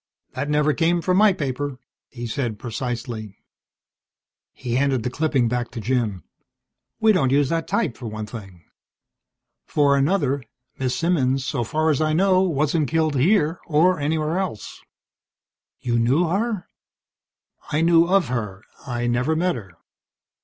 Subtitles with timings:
[0.33, 1.77] "That never came from my paper,"
[2.09, 3.37] he said precisely.
[4.51, 6.23] He handed the clipping back to Jim.
[6.99, 8.63] "We don't use that type, for one thing.
[9.67, 10.41] For another,
[10.79, 14.81] Miss Simmons, so far as I know, wasn't killed here or anywhere else."
[15.81, 16.65] "You knew her?"
[17.71, 18.63] "I knew of her.
[18.87, 19.73] I never met her."